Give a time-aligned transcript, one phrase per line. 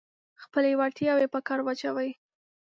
[0.43, 2.09] خپلې وړتیاوې په کار واچوئ.